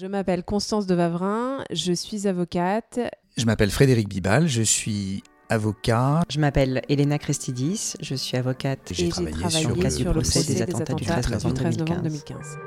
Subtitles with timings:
[0.00, 3.00] Je m'appelle Constance de Vavrin, je suis avocate.
[3.36, 6.22] Je m'appelle Frédéric Bibal, je suis avocat.
[6.30, 8.92] Je m'appelle Elena Crestidis, je suis avocate.
[8.92, 12.58] Et j'ai travaillé, sur, sur, le procès des, attentats, du 13 novembre 2015.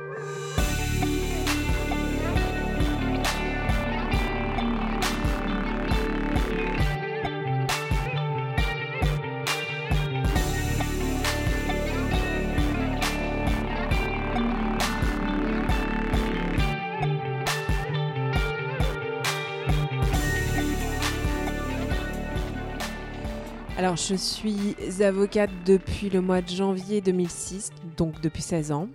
[23.95, 28.87] Je suis avocate depuis le mois de janvier 2006, donc depuis 16 ans.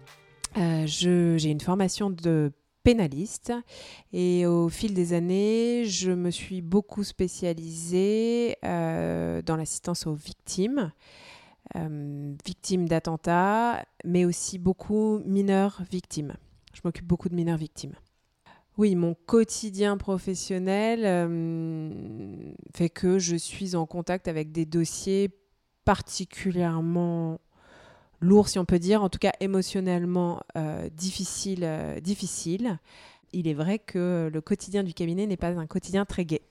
[0.57, 2.51] Euh, j'ai une formation de
[2.83, 3.53] pénaliste
[4.15, 10.93] et au fil des années, je me suis beaucoup spécialisée euh, dans l'assistance aux victimes,
[11.75, 16.37] euh, victimes d'attentats, mais aussi beaucoup mineurs victimes.
[16.73, 17.97] Je m'occupe beaucoup de mineurs victimes.
[18.79, 25.31] Oui, mon quotidien professionnel euh, fait que je suis en contact avec des dossiers
[25.87, 27.41] particulièrement
[28.21, 31.65] lourds, si on peut dire, en tout cas émotionnellement euh, difficiles.
[31.65, 32.01] Euh,
[33.33, 36.43] Il est vrai que le quotidien du cabinet n'est pas un quotidien très gai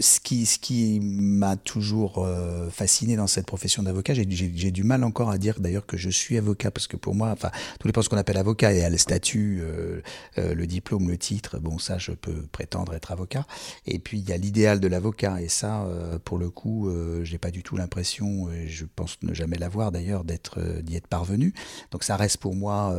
[0.00, 5.04] ce qui, ce qui m'a toujours euh, fasciné dans cette profession d'avocat, j'ai du mal
[5.04, 8.02] encore à dire d'ailleurs que je suis avocat, parce que pour moi, enfin, tout dépend
[8.02, 10.00] ce qu'on appelle avocat, et à le statut, euh,
[10.38, 13.46] euh, le diplôme, le titre, bon, ça, je peux prétendre être avocat.
[13.86, 15.86] Et puis, il y a l'idéal de l'avocat, et ça,
[16.24, 16.90] pour le coup,
[17.22, 21.06] j'ai pas du tout l'impression, et je pense ne jamais l'avoir d'ailleurs, d'être d'y être
[21.06, 21.54] parvenu.
[21.90, 22.94] Donc, ça reste pour moi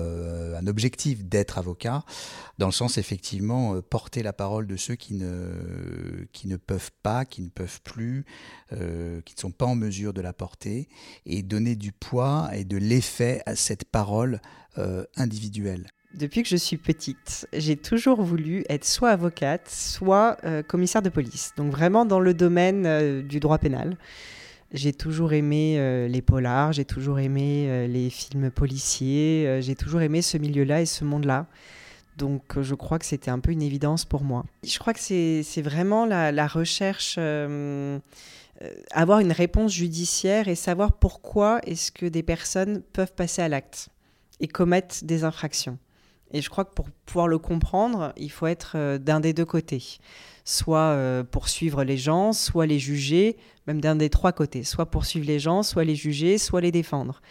[0.57, 2.03] un objectif d'être avocat,
[2.57, 5.53] dans le sens, effectivement, porter la parole de ceux qui ne,
[6.33, 8.25] qui ne peuvent pas, qui ne peuvent plus,
[8.73, 10.87] euh, qui ne sont pas en mesure de la porter,
[11.25, 14.39] et donner du poids et de l'effet à cette parole
[14.77, 15.87] euh, individuelle.
[16.15, 21.09] Depuis que je suis petite, j'ai toujours voulu être soit avocate, soit euh, commissaire de
[21.09, 21.51] police.
[21.55, 23.95] Donc vraiment dans le domaine du droit pénal.
[24.71, 30.37] J'ai toujours aimé les polars, j'ai toujours aimé les films policiers, j'ai toujours aimé ce
[30.37, 31.47] milieu-là et ce monde-là.
[32.19, 34.45] Donc euh, je crois que c'était un peu une évidence pour moi.
[34.63, 37.97] Je crois que c'est vraiment la, recherche, euh,
[38.61, 43.47] euh, avoir une réponse judiciaire et savoir pourquoi est-ce que des personnes peuvent passer à
[43.47, 43.89] l'acte
[44.39, 45.77] et commettre des infractions.
[46.31, 49.97] Et je crois que pour pouvoir le comprendre, il faut être d'un des deux côtés.
[50.45, 54.63] Soit poursuivre les gens, soit les juger, même d'un des trois côtés.
[54.63, 57.21] Soit poursuivre les gens, soit les juger, soit les défendre.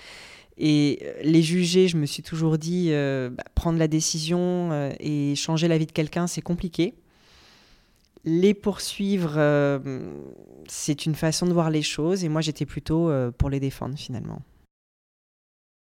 [0.58, 4.91] Et euh, les juger, je me suis toujours dit, euh, bah, prendre la décision euh,
[4.98, 6.94] et changer la vie de quelqu'un, c'est compliqué.
[8.24, 9.38] Les poursuivre,
[10.66, 14.42] c'est une façon de voir les choses, et moi j'étais plutôt pour les défendre finalement.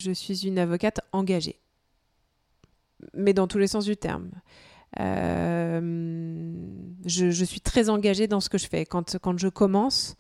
[0.00, 1.60] Je suis une avocate engagée,
[3.12, 4.30] mais dans tous les sens du terme.
[4.96, 5.82] Je,
[7.04, 8.86] je, suis très engagée dans ce que je fais.
[8.86, 10.16] Quand, quand je commence,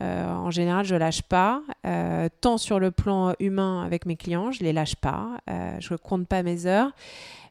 [0.00, 4.50] euh, en général, je lâche pas, euh, tant sur le plan humain avec mes clients,
[4.50, 6.92] je les lâche pas, euh, je compte pas mes heures,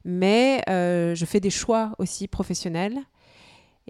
[0.03, 2.97] mais je fais des choix aussi professionnels.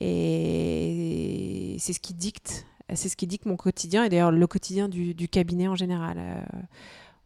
[0.01, 4.87] Et c'est ce qui dicte, c'est ce qui dicte mon quotidien et d'ailleurs le quotidien
[4.87, 6.17] du, du cabinet en général.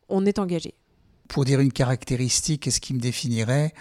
[0.09, 0.73] on est engagé.
[1.27, 3.73] Pour dire une caractéristique, ce qui me définirait,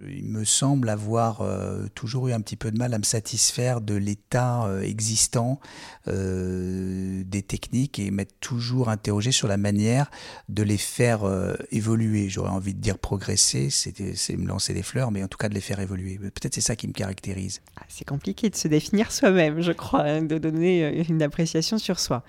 [0.00, 3.80] il me semble avoir euh, toujours eu un petit peu de mal à me satisfaire
[3.80, 5.58] de l'état euh, existant
[6.06, 10.10] euh, des techniques et m'être toujours interrogé sur la manière
[10.50, 11.22] de les faire
[11.70, 12.28] évoluer.
[12.28, 15.54] J'aurais envie de dire progresser, c'est me lancer des fleurs, mais en tout cas de
[15.54, 16.18] les faire évoluer.
[16.18, 17.62] Peut-être c'est ça qui me caractérise.
[17.76, 21.98] Ah, c'est compliqué de se définir soi-même, je crois, hein, de donner une appréciation sur
[21.98, 22.22] soi.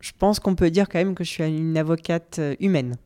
[0.00, 2.96] Je pense qu'on peut dire quand même que je suis une avocate humaine.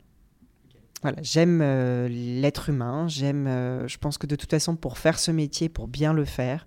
[1.02, 5.18] Voilà, j'aime euh, l'être humain, j'aime, euh, je pense que de toute façon, pour faire
[5.18, 6.66] ce métier, pour bien le faire,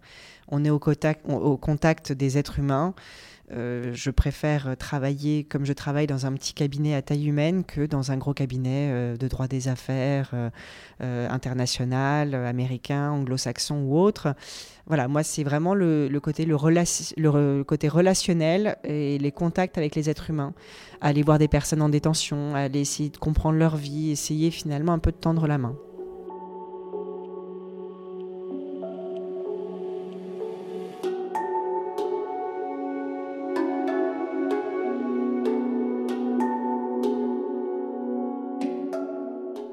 [0.50, 2.94] on est au contact, au contact des êtres humains.
[3.52, 7.86] Euh, je préfère travailler comme je travaille dans un petit cabinet à taille humaine que
[7.86, 10.34] dans un gros cabinet de droit des affaires
[11.00, 14.34] international, américain, anglo-saxon ou autre.
[14.88, 20.30] Voilà, moi c'est vraiment le, côté, le, côté relationnel et les contacts avec les êtres
[20.30, 20.54] humains.
[21.02, 25.00] Aller voir des personnes en détention, aller essayer de comprendre leur vie, essayer finalement un
[25.00, 25.76] peu de tendre la main.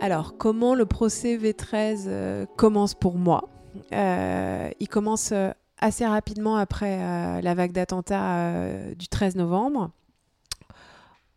[0.02, 3.48] Alors, comment le procès V13 euh, commence pour moi
[3.92, 9.90] euh, il commence euh, assez rapidement après la vague d'attentats du 13 novembre.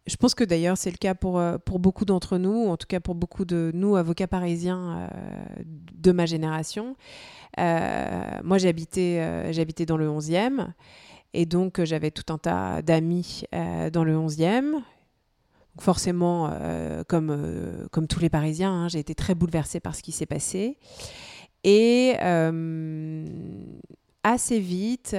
[0.05, 2.99] je pense que d'ailleurs c'est le cas pour, pour beaucoup d'entre nous, en tout cas
[2.99, 5.09] pour beaucoup de nous, avocats parisiens
[5.63, 6.97] de ma génération.
[7.57, 10.67] moi j'habitais j'habitais dans le 11e
[11.33, 13.45] et donc j'avais tout un tas d'amis
[13.93, 14.81] dans le 11e
[15.79, 20.01] forcément, euh, comme, euh, comme tous les Parisiens, hein, j'ai été très bouleversée par ce
[20.01, 20.77] qui s'est passé.
[21.63, 23.25] Et euh,
[24.23, 25.15] assez vite,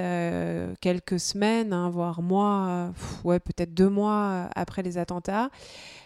[0.81, 2.93] quelques semaines, hein, voire mois,
[3.23, 5.49] ouais, peut-être deux mois après les attentats,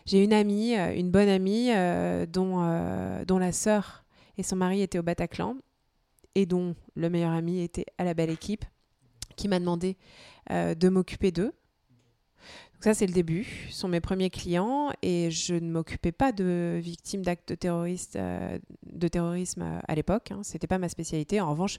[0.05, 1.69] j'ai une amie, une bonne amie,
[2.27, 4.03] dont, dont la sœur
[4.37, 5.57] et son mari étaient au Bataclan,
[6.33, 8.65] et dont le meilleur ami était à la belle équipe,
[9.35, 9.97] qui m'a demandé
[10.49, 11.53] de m'occuper d'eux
[12.83, 13.67] ça, c'est le début.
[13.69, 18.57] Ce sont mes premiers clients et je ne m'occupais pas de victimes d'actes terroristes, euh,
[18.91, 20.31] de terrorisme euh, à l'époque.
[20.31, 20.39] Hein.
[20.41, 21.39] Ce n'était pas ma spécialité.
[21.39, 21.77] En revanche,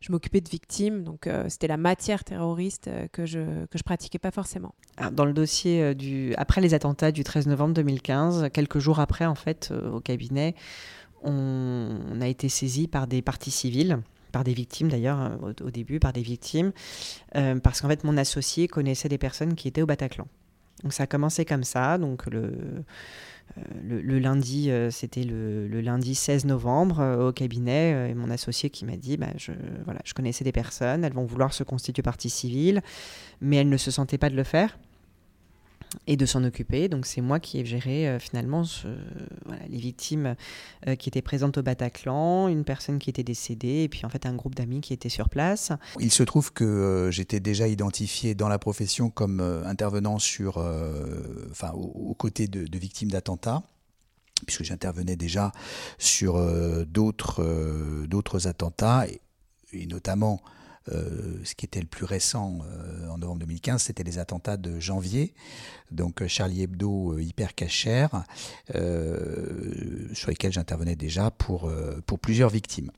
[0.00, 4.18] je m'occupais de victimes, donc euh, c'était la matière terroriste que je que je pratiquais
[4.18, 4.74] pas forcément.
[5.12, 9.34] dans le dossier du après les attentats du 13 novembre 2015, quelques jours après en
[9.34, 10.54] fait au cabinet,
[11.22, 14.00] on, a été saisi par des parties civiles
[14.32, 16.72] par des victimes d'ailleurs au, début par des victimes
[17.34, 20.26] parce qu'en fait mon associé connaissait des personnes qui étaient au Bataclan
[20.82, 21.98] donc ça a commencé comme ça.
[21.98, 22.52] Donc le,
[23.58, 28.70] euh, le, lundi, euh, c'était le, lundi 16 novembre euh, au cabinet, et mon associé
[28.70, 29.28] qui m'a dit, bah,
[29.84, 32.82] voilà, je connaissais des personnes, elles vont vouloir se constituer partie civile,
[33.40, 34.78] mais elles ne se sentaient pas de le faire
[36.06, 36.88] et de s'en occuper.
[36.88, 38.62] Donc c'est moi qui ai géré euh, finalement
[39.68, 40.34] les victimes
[40.86, 44.26] euh, qui étaient présentes au Bataclan, une personne qui était décédée et puis en fait
[44.26, 45.72] un groupe d'amis qui était sur place.
[45.98, 50.58] Il se trouve que euh, j'étais déjà identifié dans la profession comme intervenant sur,
[51.50, 53.62] enfin, aux, côtés de, victimes d'attentats
[54.46, 55.52] puisque j'intervenais déjà
[55.98, 56.40] sur
[56.86, 59.06] d'autres attentats
[59.72, 60.40] et notamment
[60.88, 65.34] ce qui était le plus récent euh, en novembre 2015, c'était les attentats de janvier,
[65.90, 68.24] donc euh, Charlie Hebdo hyper cachère,
[68.68, 71.70] sur lesquels j'intervenais déjà pour,
[72.06, 72.90] pour plusieurs victimes.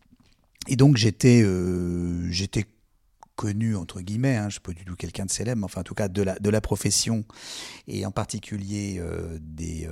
[0.69, 1.45] Et donc j'étais
[3.35, 5.81] connu entre guillemets, hein, je ne suis pas du tout quelqu'un de célèbre, mais enfin
[5.81, 7.25] en tout cas de la, de la profession
[7.89, 9.03] et en particulier
[9.41, 9.89] des,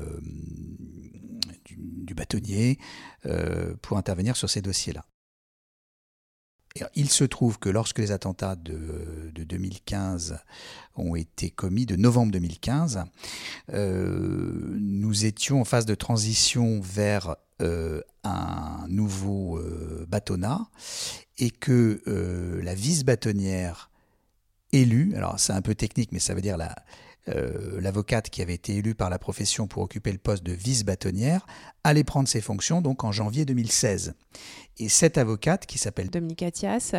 [1.64, 2.78] du, bâtonnier
[3.82, 5.04] pour intervenir sur ces dossiers-là
[6.94, 10.38] il se trouve que lorsque les attentats de, 2015
[10.96, 13.04] ont été commis, de novembre 2015,
[13.72, 20.68] euh, nous étions en phase de transition vers euh, un nouveau euh, bâtonnat
[21.38, 22.02] et que
[22.62, 23.90] la vice-bâtonnière
[24.72, 26.76] élue, alors c'est un peu technique, mais ça veut dire la,
[27.78, 31.46] l'avocate qui avait été élue par la profession pour occuper le poste de vice-bâtonnière
[31.84, 34.14] allait prendre ses fonctions donc en janvier 2016.
[34.78, 36.94] Et cette avocate qui s'appelle Dominique Athias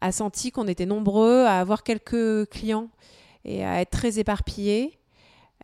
[0.00, 2.88] a senti qu'on était nombreux à avoir quelques clients
[3.44, 4.98] et à être très éparpillés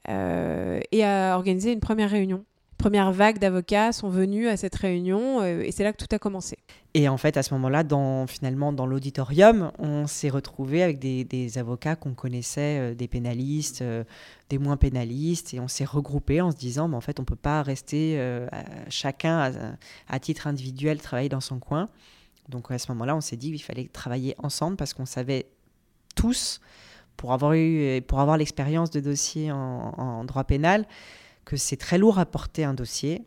[0.09, 2.45] euh, et à organiser une première réunion.
[2.87, 6.21] Première vague d'avocats sont venus à cette réunion euh, et c'est là que tout a
[6.21, 6.57] commencé.
[6.95, 7.83] Et en fait, à ce moment-là,
[8.29, 13.83] finalement, dans l'auditorium, on s'est retrouvé avec des, avocats qu'on connaissait, euh, des pénalistes,
[14.51, 17.27] des moins pénalistes, et on s'est regroupé en se disant, mais en fait, on ne
[17.27, 18.21] peut pas rester
[18.89, 19.53] chacun
[20.07, 21.89] à, titre individuel travailler dans son coin.
[22.49, 25.47] Donc à ce moment-là, on s'est dit qu'il fallait travailler ensemble parce qu'on savait
[26.15, 26.61] tous,
[27.17, 30.87] pour avoir eu, pour avoir l'expérience de dossier en droit pénal,
[31.47, 33.23] que c'est très lourd à porter un dossier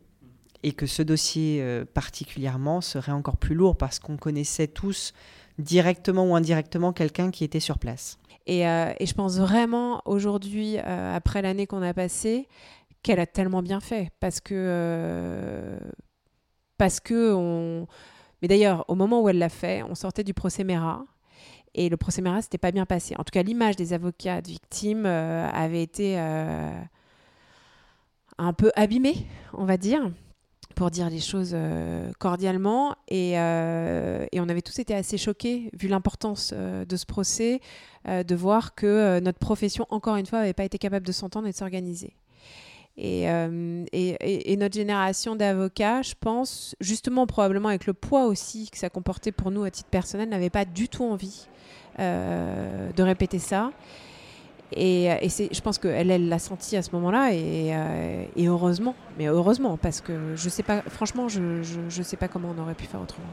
[0.62, 5.14] et que ce dossier euh, particulièrement serait encore plus lourd parce qu'on connaissait tous
[5.58, 8.18] directement ou indirectement quelqu'un qui était sur place.
[8.46, 12.46] Et, euh, je pense vraiment aujourd'hui, euh, après l'année qu'on a passée,
[13.02, 15.78] qu'elle a tellement bien fait parce que
[16.76, 17.86] parce que on
[18.42, 21.06] mais d'ailleurs au moment où elle l'a fait on sortait du procès Mera
[21.72, 24.48] et le procès Mera s'était pas bien passé en tout cas l'image des avocats de
[24.48, 26.18] victimes avait été
[28.40, 30.10] un peu abîmé, on va dire,
[30.74, 32.94] pour dire les choses euh, cordialement.
[33.12, 37.60] Euh, et, on avait tous été assez choqués, vu l'importance euh, de ce procès,
[38.06, 41.50] de voir que notre profession, encore une fois, n'avait pas été capable de s'entendre et
[41.50, 42.14] de s'organiser.
[42.96, 43.24] Et,
[43.92, 49.32] et, notre génération d'avocats, je pense, justement probablement avec le poids aussi que ça comportait
[49.32, 51.46] pour nous à titre personnel, n'avait pas du tout envie
[51.98, 53.70] de répéter ça.
[54.72, 58.94] Et, euh, je pense qu'elle elle l'a senti à ce moment-là et, euh, et, heureusement,
[59.18, 62.74] mais heureusement parce que je sais pas, franchement, je, ne sais pas comment on aurait
[62.74, 63.26] pu faire autrement.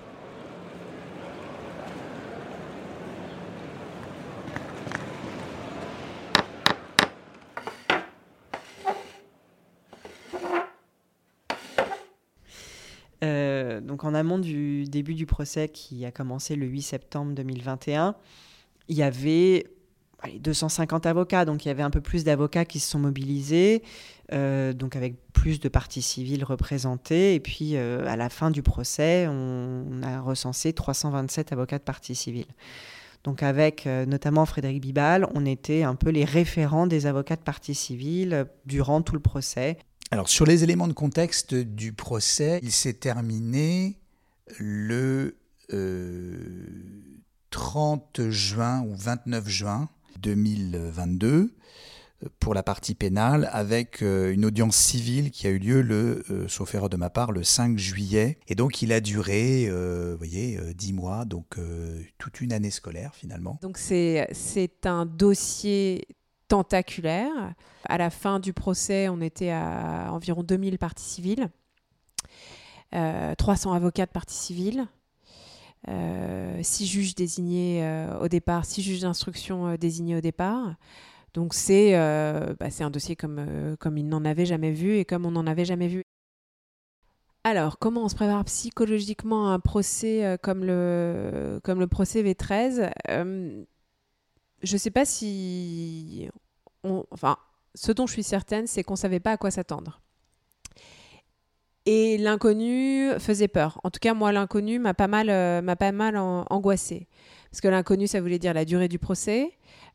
[13.23, 18.15] Euh, donc en amont du début du procès qui a commencé le 8 septembre 2021,
[18.89, 19.65] il y avait
[20.39, 23.83] 250 avocats, donc il y avait un peu plus d'avocats qui se sont mobilisés,
[24.33, 27.35] euh, donc avec plus de parties civiles représentées.
[27.35, 32.47] Et puis à la fin du procès, on, a recensé 327 avocats de parties civiles.
[33.23, 37.75] Donc avec notamment Frédéric Bibal, on était un peu les référents des avocats de parties
[37.75, 39.77] civiles durant tout le procès.
[40.11, 43.97] Alors sur les éléments de contexte du procès, il s'est terminé
[44.57, 45.35] le
[47.49, 49.89] 30 juin ou 29 juin
[50.21, 51.53] 2022
[52.39, 56.47] pour la partie pénale avec euh, une audience civile qui a eu lieu le, euh,
[56.47, 58.39] sauf erreur de ma part, le 5 juillet.
[58.47, 61.57] Et donc il a duré, euh, vous voyez, 10 mois, donc
[62.17, 63.59] toute une année scolaire finalement.
[63.61, 64.27] Donc c'est
[64.85, 66.07] un dossier
[66.47, 67.53] tentaculaire.
[67.85, 71.49] À la fin du procès, on était à environ 2000 parties civiles,
[72.91, 74.87] 300 avocats de parties civiles.
[75.87, 80.75] Euh, six juges désignés euh, au départ, six juges d'instruction euh, désignés au départ.
[81.33, 81.93] Donc c'est
[82.59, 85.65] bah, un dossier comme, comme il n'en avait jamais vu et comme on n'en avait
[85.65, 86.03] jamais vu.
[87.43, 92.91] Alors, comment on se prépare psychologiquement à un procès comme, le, comme le procès V13
[94.63, 96.27] Je ne sais pas si...
[96.83, 97.37] enfin,
[97.75, 100.01] ce dont je suis certaine, c'est qu'on ne savait pas à quoi s'attendre.
[101.89, 103.79] Et l'inconnu faisait peur.
[103.85, 107.07] En tout cas, moi, l'inconnu m'a pas mal, euh, pas mal angoissée.
[107.49, 109.53] Parce que l'inconnu, ça voulait dire la durée du procès,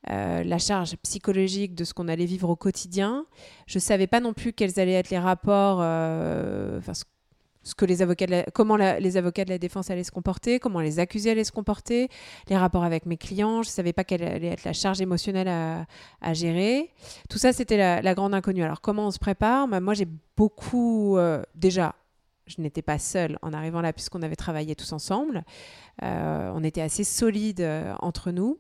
[0.09, 3.27] euh, la charge psychologique de ce qu'on allait vivre au quotidien.
[3.67, 6.81] Je ne savais pas non plus quels allaient être les rapports, euh,
[8.53, 12.09] comment les avocats de la défense allaient se comporter, comment les accusés allaient se comporter,
[12.49, 13.63] les rapports avec mes clients.
[13.63, 16.91] Je ne savais pas quelle allait être la charge émotionnelle à, gérer.
[17.29, 18.65] Tout ça, c'était la, grande inconnue.
[18.65, 19.69] Alors, comment on se prépare?
[19.69, 21.17] Bah, Moi, j'ai beaucoup.
[21.17, 21.95] Euh, déjà,
[22.47, 25.45] je n'étais pas seule en arrivant là, puisqu'on avait travaillé tous ensemble.
[26.03, 28.59] Euh, on était assez solides euh, entre nous.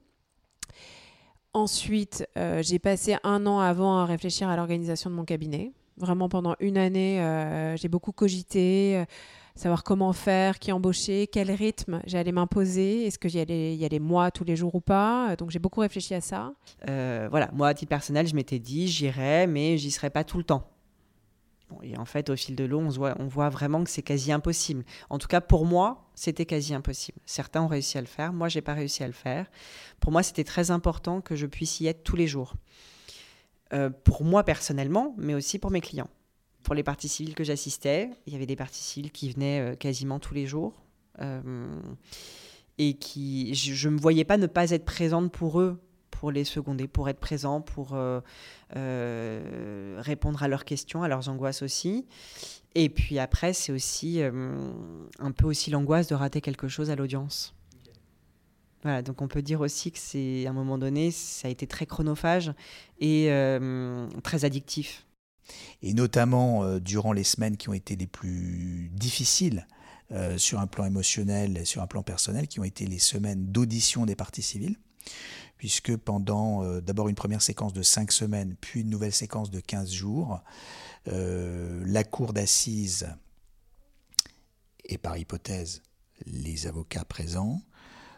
[1.54, 2.26] Ensuite,
[2.60, 5.74] j'ai passé un an avant à réfléchir à l'organisation de mon cabinet.
[5.98, 9.04] Vraiment pendant une année, euh, j'ai beaucoup cogité, euh,
[9.54, 13.98] savoir comment faire, qui embaucher, quel rythme j'allais m'imposer, est-ce qu'il y allait, y allait
[13.98, 15.36] moi tous les jours ou pas.
[15.36, 16.54] Donc j'ai beaucoup réfléchi à ça.
[16.88, 20.38] Euh, voilà, moi à titre personnel, je m'étais dit j'irai, mais j'y serai pas tout
[20.38, 20.70] le temps.
[21.82, 24.32] et en fait, au fil de l'eau, on, voit, on voit vraiment que c'est quasi
[24.32, 24.84] impossible.
[25.10, 27.18] En tout cas, pour moi, c'était quasi impossible.
[27.26, 29.46] Certains ont réussi à le faire, moi, j'ai pas réussi à le faire.
[30.00, 32.54] Pour moi, c'était très important que je puisse y être tous les jours.
[33.72, 36.10] Euh, pour moi personnellement, mais aussi pour mes clients.
[36.62, 39.74] Pour les parties civiles que j'assistais, il y avait des parties civiles qui venaient euh,
[39.74, 40.74] quasiment tous les jours.
[41.20, 41.80] Euh,
[42.78, 46.44] et qui, je ne me voyais pas ne pas être présente pour eux, pour les
[46.44, 47.96] seconder, pour être présent, pour
[48.70, 52.06] répondre à leurs questions, à leurs angoisses aussi.
[52.74, 57.54] Et puis après, c'est aussi un peu aussi l'angoisse de rater quelque chose à l'audience.
[58.84, 61.86] Donc on peut dire aussi que c'est à un moment donné, ça a été très
[61.86, 62.52] chronophage
[62.98, 65.06] et euh, très addictif.
[65.82, 69.66] Et notamment euh, durant les semaines qui ont été les plus difficiles
[70.10, 73.46] euh, sur un plan émotionnel et sur un plan personnel, qui ont été les semaines
[73.46, 74.76] d'audition des parties civiles,
[75.58, 79.92] puisque pendant d'abord une première séquence de 5 semaines, puis une nouvelle séquence de 15
[79.92, 80.40] jours,
[81.06, 83.08] la cour d'assises
[84.84, 85.82] et par hypothèse
[86.26, 87.60] les avocats présents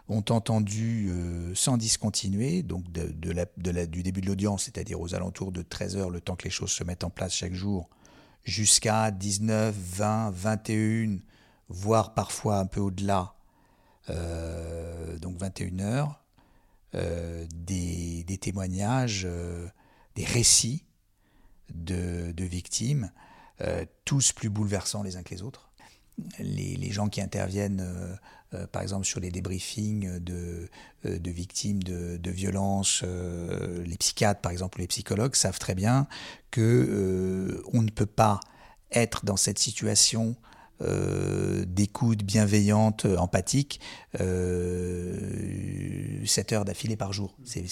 [0.08, 5.96] ont entendu euh, sans discontinuer, donc du début de l'audience, c'est-à-dire aux alentours de 13
[5.96, 7.88] heures, le temps que les choses se mettent en place chaque jour,
[8.44, 11.18] jusqu'à 19, 20, 21,
[11.68, 13.34] voire parfois un peu au-delà,
[14.10, 16.22] euh, donc 21 heures,
[16.94, 19.26] euh, des, témoignages,
[20.16, 20.84] des récits
[21.70, 23.10] de victimes,
[24.04, 25.70] tous plus bouleversants les uns que les autres.
[26.38, 27.82] Les, gens qui interviennent,
[28.54, 30.68] euh, euh, par exemple, sur les débriefings de,
[31.06, 33.02] euh, victimes de, violences,
[33.84, 36.06] les psychiatres, par exemple, ou les psychologues, savent très bien
[36.50, 38.40] que on ne peut pas
[38.90, 40.36] être dans cette situation
[41.66, 43.80] d'écoute bienveillante, empathique,
[44.14, 44.22] 7
[46.52, 47.36] heures d'affilée par jour.
[47.44, 47.64] C'est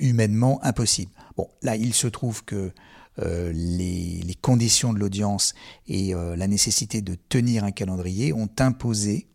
[0.00, 1.10] humainement impossible.
[1.36, 2.72] Bon, là, il se trouve que
[3.20, 5.54] euh, les, conditions de l'audience
[5.86, 9.28] et euh, la nécessité de tenir un calendrier ont imposé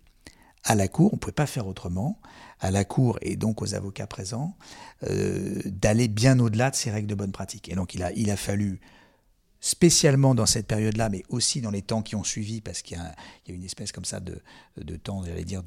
[0.64, 2.20] à la Cour, on ne pouvait pas faire autrement,
[2.60, 4.56] à la Cour et donc aux avocats présents,
[5.10, 7.70] euh, d'aller bien au-delà de ces règles de bonne pratique.
[7.70, 8.82] Et donc il a, il a fallu
[9.62, 13.00] spécialement dans cette période-là, mais aussi dans les temps qui ont suivi, parce qu'il y,
[13.00, 14.42] a une espèce comme ça de,
[14.98, 15.64] temps, j'allais dire,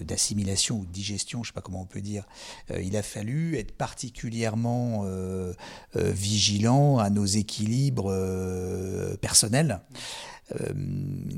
[0.00, 2.26] d'assimilation de, ou de digestion, je ne sais pas comment on peut dire,
[2.70, 5.54] euh, il a fallu être particulièrement euh,
[5.96, 8.10] euh, vigilant à nos équilibres
[9.20, 9.80] personnels.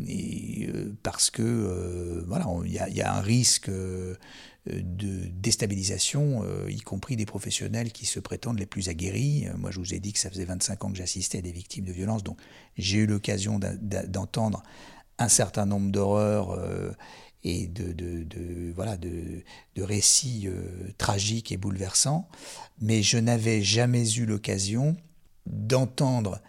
[0.09, 0.69] Et
[1.03, 8.07] parce que voilà, il y, a un risque de déstabilisation, y compris des professionnels qui
[8.07, 9.47] se prétendent les plus aguerris.
[9.59, 11.85] Moi, je vous ai dit que ça faisait 25 ans que j'assistais à des victimes
[11.85, 12.39] de violences, donc
[12.77, 14.63] j'ai eu l'occasion d'entendre
[15.19, 16.59] un certain nombre d'horreurs
[17.45, 19.43] et de, voilà, de,
[19.79, 22.29] récits euh, tragiques et bouleversants,
[22.81, 24.97] mais je n'avais jamais eu l'occasion
[25.47, 26.41] d'entendre,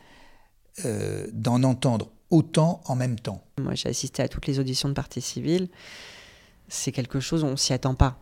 [0.85, 3.43] euh, d'en entendre autant en même temps.
[3.59, 5.69] Moi, j'ai assisté à toutes les auditions de partie civile.
[6.67, 8.19] C'est quelque chose, on s'y attend pas.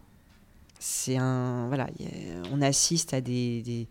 [0.80, 1.88] C'est un, voilà,
[2.52, 3.88] on assiste à des,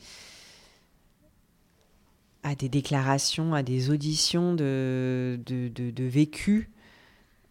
[2.43, 6.69] à des déclarations, à des auditions de, de, de, vécus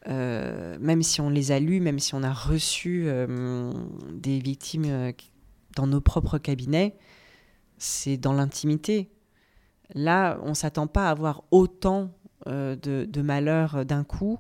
[0.08, 3.72] euh, même si on les a lus, même si on a reçu euh,
[4.12, 5.12] des victimes euh,
[5.76, 6.96] dans nos propres cabinets,
[7.78, 9.10] c'est dans l'intimité.
[9.94, 12.12] Là, on ne s'attend pas à avoir autant
[12.46, 14.40] de, malheurs d'un coup,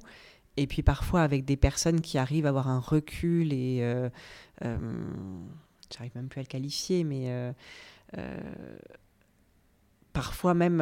[0.57, 3.83] et puis parfois avec des personnes qui arrivent à avoir un recul et...
[5.91, 7.53] J'arrive même plus à le qualifier, mais
[10.13, 10.81] parfois même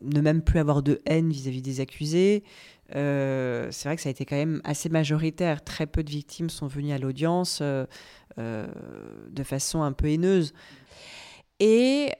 [0.00, 2.44] ne même plus avoir de haine vis-à-vis des accusés.
[2.94, 5.64] Euh, c'est vrai que ça a été quand même assez majoritaire.
[5.64, 7.86] Très peu de victimes sont venues à l'audience euh,
[8.38, 8.66] euh,
[9.30, 10.52] de façon un peu haineuse.
[11.58, 12.12] Et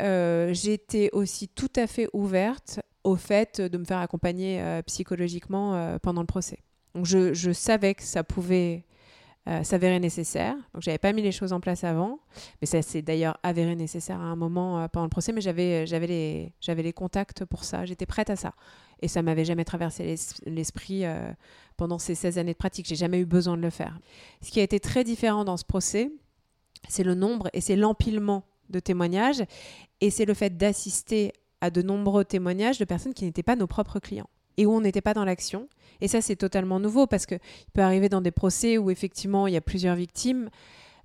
[0.52, 6.26] j'étais aussi tout à fait ouverte au fait de me faire accompagner psychologiquement pendant le
[6.26, 6.58] procès.
[6.96, 8.84] Donc je, savais que ça pouvait
[9.48, 10.56] euh, s'avérait nécessaire.
[10.72, 12.18] Donc j'avais pas mis les choses en place avant,
[12.60, 15.84] mais ça s'est d'ailleurs avéré nécessaire à un moment euh, pendant le procès, mais j'avais,
[15.84, 18.54] euh, j'avais, les, j'avais les contacts pour ça, j'étais prête à ça.
[19.02, 21.04] Et ça m'avait jamais traversé l'esprit
[21.76, 23.98] pendant ces 16 années de pratique, j'ai jamais eu besoin de le faire.
[24.40, 26.10] Ce qui a été très différent dans ce procès,
[26.88, 29.44] c'est le nombre et c'est l'empilement de témoignages,
[30.00, 33.66] et c'est le fait d'assister à de nombreux témoignages de personnes qui n'étaient pas nos
[33.66, 35.68] propres clients et où on n'était pas dans l'action.
[36.00, 37.40] Et ça, c'est totalement nouveau parce qu'il
[37.72, 40.48] peut arriver dans des procès où effectivement il y a plusieurs victimes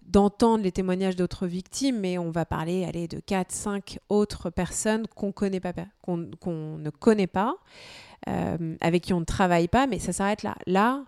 [0.06, 5.08] d'entendre les témoignages d'autres victimes, mais on va parler allez, de 4, 5 autres personnes
[5.08, 5.74] qu'on connaît pas,
[6.08, 7.56] ne connaît pas,
[8.28, 10.56] euh, avec qui on ne travaille pas, mais ça s'arrête là.
[10.66, 11.06] Là,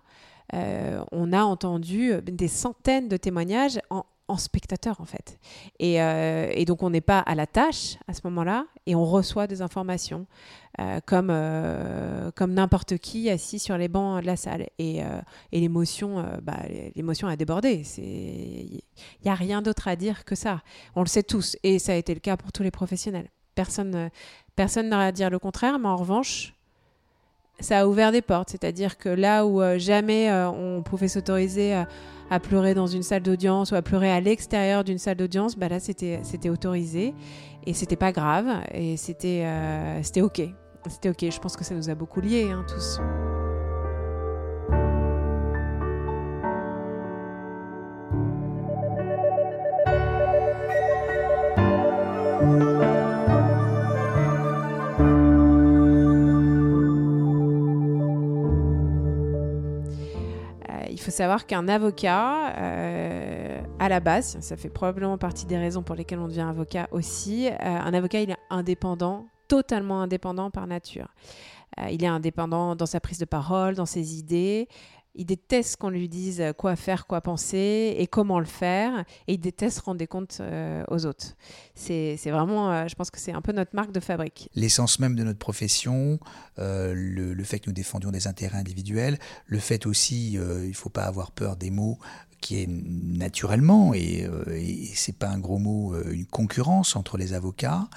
[0.53, 5.39] euh, on a entendu des centaines de témoignages en en spectateur en fait.
[5.81, 9.47] Euh, et, donc on n'est pas à la tâche à ce moment-là et on reçoit
[9.47, 10.25] des informations
[10.79, 14.67] euh, comme, euh, comme n'importe qui assis sur les bancs de la salle.
[14.79, 15.01] Et,
[15.51, 16.59] l'émotion, bah,
[16.95, 17.83] l'émotion a débordé.
[17.97, 18.81] Il
[19.23, 20.61] n'y a rien d'autre à dire que ça.
[20.95, 23.29] On le sait tous et ça a été le cas pour tous les professionnels.
[23.55, 24.09] Personne
[24.55, 26.55] personne n'aurait à dire le contraire, mais en revanche,
[27.63, 28.49] ça a ouvert des portes.
[28.49, 31.87] C'est-à-dire que là où jamais on pouvait s'autoriser à
[32.29, 35.69] à pleurer dans une salle d'audience ou à pleurer à l'extérieur d'une salle d'audience, bah
[35.69, 37.13] là c'était autorisé
[37.65, 40.41] et c'était pas grave et c'était euh, c'était ok.
[40.87, 41.31] C'était ok.
[41.31, 42.99] Je pense que ça nous a beaucoup liés hein, tous.
[61.03, 65.95] Faut savoir qu'un avocat, euh, à la base, ça fait probablement partie des raisons pour
[65.95, 71.07] lesquelles on devient avocat aussi, euh, un avocat, il est indépendant, totalement indépendant par nature.
[71.79, 74.67] Euh, il est indépendant dans sa prise de parole, dans ses idées
[75.15, 79.05] il déteste qu'on lui dise quoi faire, quoi penser et comment le faire.
[79.27, 81.35] Et il déteste rendre des comptes euh, aux autres.
[81.75, 84.49] C'est vraiment, euh, je pense que c'est un peu notre marque de fabrique.
[84.55, 86.19] L'essence même de notre profession,
[86.59, 90.89] euh, le, fait que nous défendions des intérêts individuels, le fait aussi, il ne faut
[90.89, 91.99] pas avoir peur des mots,
[92.41, 97.87] qui est naturellement, et, et c'est pas un gros mot, une concurrence entre les avocats,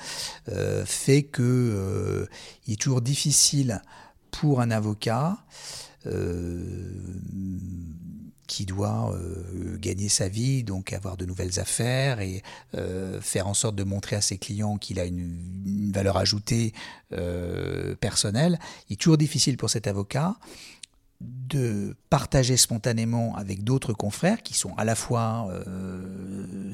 [0.85, 2.29] fait que
[2.67, 3.83] il est toujours difficile
[4.31, 5.86] pour un avocat euh,
[8.47, 12.43] qui doit euh, gagner sa vie, donc avoir de nouvelles affaires et
[12.75, 16.73] euh, faire en sorte de montrer à ses clients qu'il a une, valeur ajoutée
[18.01, 18.59] personnelle.
[18.89, 20.37] Il est toujours difficile pour cet avocat
[21.21, 25.49] de partager spontanément avec d'autres confrères qui sont à la fois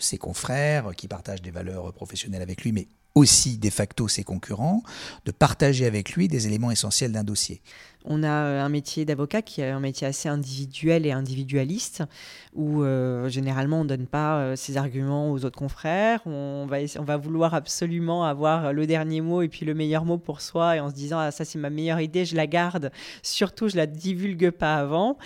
[0.01, 4.83] ses confrères, qui partagent des valeurs professionnelles avec lui, mais aussi de facto ses concurrents,
[5.25, 7.61] de partager avec lui des éléments essentiels d'un dossier.
[8.05, 12.03] On a euh, un métier d'avocat qui est un métier assez individuel et individualiste,
[12.55, 17.17] où euh, généralement on ne donne pas euh, ses arguments aux autres confrères, on va,
[17.17, 20.91] vouloir absolument avoir le dernier mot et puis le meilleur mot pour soi, et en
[20.91, 22.91] se disant ah, ça c'est ma meilleure idée, je la garde,
[23.23, 25.19] surtout je la divulgue pas avant,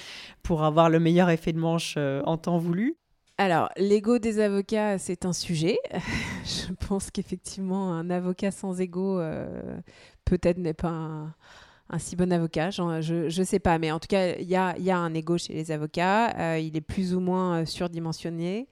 [0.42, 2.96] pour avoir le meilleur effet de manche en temps voulu.
[3.38, 5.76] Alors, l'ego des avocats, c'est un sujet.
[6.44, 9.20] Je pense qu'effectivement, un avocat sans ego,
[10.24, 11.34] peut-être n'est pas un
[11.98, 12.70] si bon avocat.
[12.70, 15.70] je ne sais pas, mais en tout cas, il y a, un ego chez les
[15.70, 16.58] avocats.
[16.58, 18.68] il est plus ou moins surdimensionné.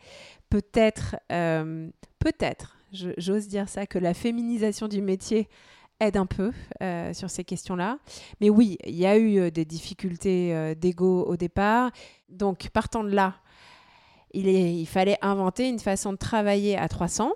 [0.51, 5.49] Peut-être, peut-être, j'ose dire ça, que la féminisation du métier
[6.01, 7.99] aide un peu euh, sur ces questions-là.
[8.41, 11.91] Mais oui, il y a eu euh, des difficultés euh, d'ego au départ.
[12.29, 13.35] Donc, partant de là,
[14.33, 17.33] il, il, fallait inventer une façon de travailler à 300.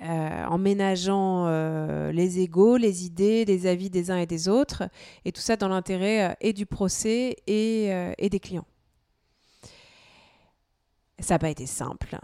[0.00, 1.48] En ménageant
[2.10, 4.84] les égaux, les idées, les avis des uns et des autres,
[5.24, 8.66] et tout ça dans l'intérêt et du procès et, des clients.
[11.20, 12.18] Ça n'a pas été simple.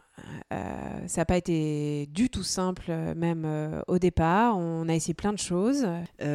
[0.53, 4.59] Euh, ça n'a pas été du tout simple, euh, même euh, au départ.
[4.59, 5.87] On a essayé plein de choses.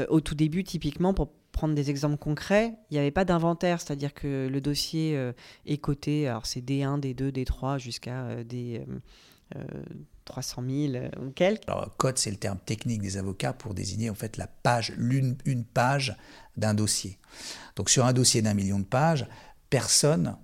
[0.10, 4.14] au tout début, typiquement, pour prendre des exemples concrets, il n'y avait pas d'inventaire, c'est-à-dire
[4.14, 5.18] que le dossier
[5.66, 8.82] est coté, alors c'est D1, D2, D3 jusqu'à des
[10.26, 11.68] 300 000 ou quelques.
[11.68, 15.38] Alors, code, c'est le terme technique des avocats pour désigner en fait la page, l'une
[15.46, 16.18] une page
[16.58, 17.18] d'un dossier.
[17.76, 19.28] Donc sur un dossier d'un million de pages,
[19.70, 20.36] personne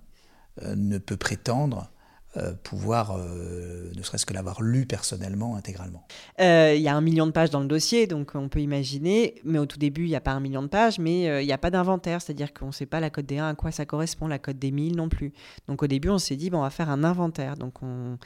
[0.60, 1.91] ne peut prétendre
[2.36, 6.06] euh, pouvoir euh, ne serait-ce que l'avoir lu personnellement, intégralement.
[6.40, 9.34] Euh, il y a un million de pages dans le dossier, donc on peut imaginer,
[9.44, 11.52] mais au tout début, il n'y a pas un million de pages, mais il n'y
[11.52, 13.84] a pas d'inventaire, c'est-à-dire qu'on ne sait pas la code des 1 à quoi ça
[13.84, 15.32] correspond, la code des 1000 non plus.
[15.68, 18.16] Donc au début, on s'est dit, bon, on va faire un inventaire donc on,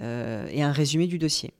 [0.00, 1.54] et un résumé du dossier.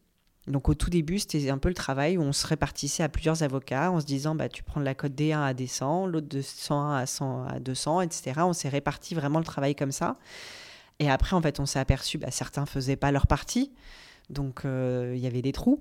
[0.47, 3.43] Donc au tout début, c'était un peu le travail où on se répartissait à plusieurs
[3.43, 6.97] avocats en se disant bah, tu prends la code D1 à D100, l'autre de 101
[6.97, 8.33] à, 100 à 200, etc.
[8.41, 10.19] On s'est réparti vraiment le travail comme ça.
[10.99, 13.73] Et après, en fait, on s'est aperçu, bah, certains faisaient pas leur partie,
[14.31, 15.79] donc euh, il y avait des trous.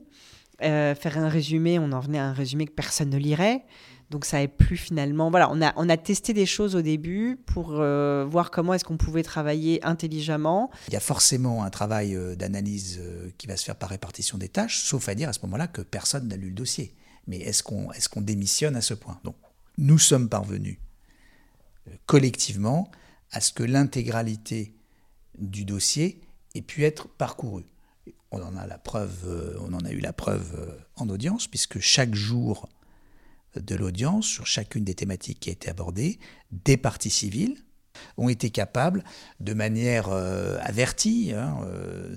[0.61, 3.63] Euh, faire un résumé, on en venait à un résumé que personne ne lirait.
[4.09, 5.31] Donc ça n'est plus finalement.
[5.31, 8.85] Voilà, on a, on a testé des choses au début pour euh, voir comment est-ce
[8.85, 10.69] qu'on pouvait travailler intelligemment.
[10.89, 13.01] Il y a forcément un travail d'analyse
[13.37, 15.81] qui va se faire par répartition des tâches, sauf à dire à ce moment-là que
[15.81, 16.95] personne n'a lu le dossier.
[17.25, 19.19] Mais est-ce qu'on est démissionne à ce point?
[19.23, 19.35] Donc
[19.77, 20.77] nous sommes parvenus
[22.05, 22.91] collectivement
[23.31, 24.75] à ce que l'intégralité
[25.37, 26.21] du dossier
[26.55, 27.65] ait pu être parcouru.
[28.31, 28.67] On en a
[29.25, 32.69] euh, eu la preuve euh, en audience, puisque chaque jour
[33.55, 36.19] de l'audience, sur chacune des thématiques qui a été abordée,
[36.51, 37.57] des parties civiles
[38.17, 39.03] ont été capables,
[39.39, 41.59] de manière euh, avertie, hein,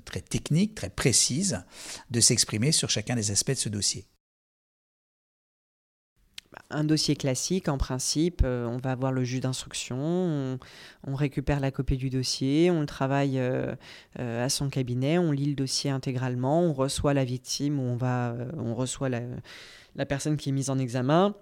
[0.07, 1.63] très technique, très précise,
[2.11, 4.07] de s'exprimer sur chacun des aspects de ce dossier
[6.71, 10.59] un dossier classique, en principe, euh, on va avoir le juge d'instruction,
[11.07, 13.75] on, récupère la copie du dossier, on le travaille euh,
[14.19, 18.35] euh, à son cabinet, on lit le dossier intégralement, on reçoit la victime on, va,
[18.59, 21.35] on reçoit la personne qui est mise en examen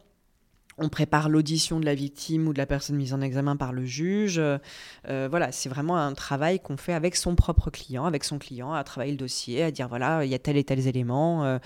[0.78, 3.84] on prépare l'audition de la victime ou de la personne mise en examen par le
[3.84, 4.38] juge.
[4.38, 8.72] Euh, voilà, c'est vraiment un travail qu'on fait avec son propre client, avec son client,
[8.72, 11.58] à travailler le dossier, à dire voilà, il y a tel et tel éléments, euh,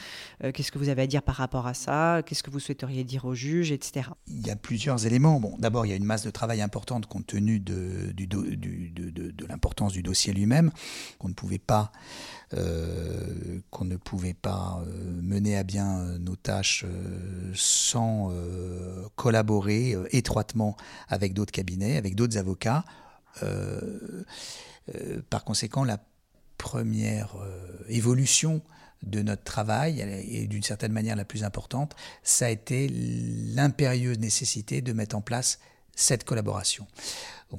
[0.45, 3.05] euh, qu'est-ce que vous avez à dire par rapport à ça, qu'est-ce que vous souhaiteriez
[3.05, 4.11] dire au juge, etc.
[4.27, 5.41] Il y a plusieurs éléments.
[5.41, 9.93] Bon, d'abord, il y a une masse de travail importante compte tenu de, de l'importance
[9.93, 10.71] du dossier lui-même,
[11.19, 11.93] qu'on ne pouvait pas
[13.71, 14.83] qu'on ne pouvait pas
[15.21, 16.87] mener à bien nos tâches
[17.55, 18.33] sans
[19.17, 20.77] collaborer étroitement
[21.09, 22.85] avec d'autres cabinets, avec d'autres avocats.
[25.31, 25.99] par conséquent, la
[26.57, 27.37] première
[27.89, 28.63] évolution
[29.03, 34.81] de notre travail, et d'une certaine manière la plus importante, ça a été l'impérieuse nécessité
[34.81, 35.61] de mettre en place
[35.95, 36.87] cette collaboration.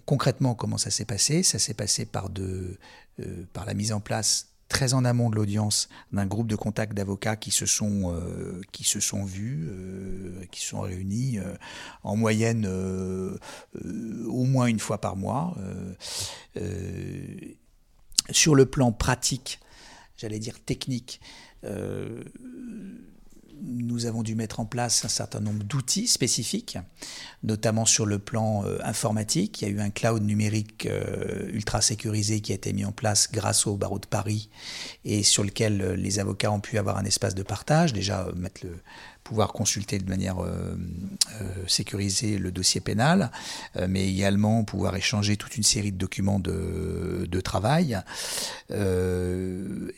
[0.05, 1.43] Concrètement, comment ça s'est passé?
[1.43, 2.29] Ça s'est passé par
[3.65, 7.51] la mise en place très en amont de l'audience d'un groupe de contacts d'avocats qui
[7.51, 8.61] se sont euh,
[9.25, 11.55] vus, euh, qui se sont réunis euh,
[12.03, 12.65] en moyenne
[14.27, 15.57] au moins une fois par mois.
[18.31, 19.59] sur le plan pratique,
[20.15, 21.19] j'allais dire technique
[23.63, 26.77] nous avons dû mettre en place un certain nombre d'outils spécifiques,
[27.43, 29.61] notamment sur le plan euh, informatique.
[29.61, 32.91] Il y a eu un cloud numérique euh, ultra sécurisé qui a été mis en
[32.91, 34.49] place grâce au barreau de Paris
[35.05, 38.65] et sur lequel euh, les avocats ont pu avoir un espace de partage, déjà mettre
[38.65, 38.79] le,
[39.23, 40.37] pouvoir consulter de manière
[41.67, 43.31] sécurisée le dossier pénal,
[43.87, 47.99] mais également pouvoir échanger toute une série de documents de, de travail.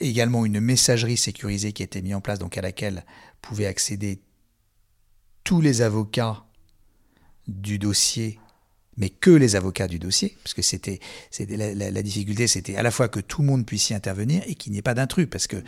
[0.02, 3.06] également une messagerie sécurisée qui a été mise en place, donc à laquelle
[3.42, 4.20] pouvaient accéder
[5.44, 6.46] tous les avocats
[7.48, 8.40] du dossier,
[8.98, 11.00] mais que les avocats du dossier, parce que c'était,
[11.40, 14.56] la, la, difficulté, c'était à la fois que tout le monde puisse y intervenir et
[14.56, 15.64] qu'il n'y ait pas d'intrus, parce que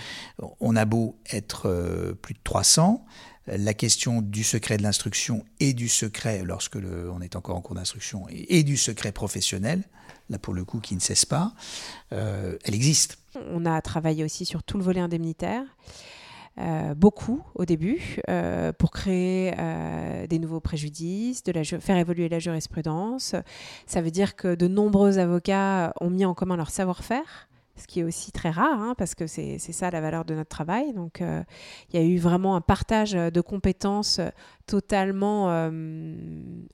[0.60, 3.06] on a beau être euh, plus de 300,
[3.48, 7.62] la question du secret de l'instruction et du secret, lorsque le, on est encore en
[7.62, 9.84] cours d'instruction, et, du secret professionnel,
[10.30, 11.54] là pour le coup qui ne cesse pas,
[12.14, 13.18] euh, elle existe.
[13.52, 15.64] On a travaillé aussi sur tout le volet indemnitaire.
[16.60, 19.54] euh, beaucoup au début euh, pour créer
[20.30, 23.36] des nouveaux préjudices, de faire évoluer la jurisprudence.
[23.88, 28.02] Ça veut dire que de nombreux avocats ont mis en commun leur savoir-faire ce qui
[28.02, 30.94] est aussi très rare, hein, parce que c'est ça la valeur de notre travail.
[30.94, 34.22] Donc, il y a eu vraiment un partage de compétences
[34.68, 35.70] totalement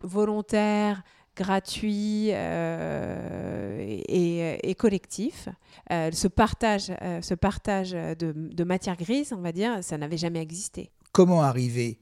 [0.02, 1.04] volontaire,
[1.40, 5.48] gratuit euh, et, collectif.
[5.92, 10.42] Euh, ce partage, euh, ce partage de, matière grise, on va dire, ça n'avait jamais
[10.42, 10.92] existé.
[11.12, 12.00] Comment arriver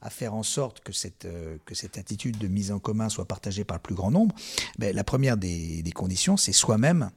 [0.00, 1.26] à faire en sorte que cette,
[1.64, 4.34] que cette attitude de mise en commun soit partagée par le plus grand nombre?
[4.78, 7.10] Ben, La première des conditions, c'est soi-même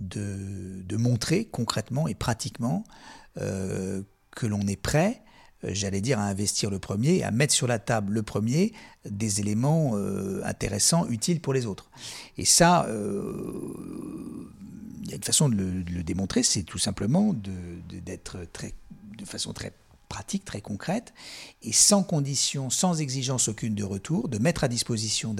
[0.00, 2.84] de, montrer concrètement et pratiquement
[3.36, 5.22] que l'on est prêt
[5.64, 8.72] euh, j'allais dire, à investir le premier, à mettre sur la table le premier
[9.04, 11.90] des éléments euh, intéressants, utiles pour les autres.
[12.38, 13.74] Et ça, euh,
[15.02, 18.74] il y a une façon de le, démontrer, c'est tout simplement d'être de, très,
[19.18, 19.72] de façon très
[20.10, 21.14] pratique, très concrète,
[21.62, 25.34] et sans condition, sans exigence aucune de retour, de mettre à disposition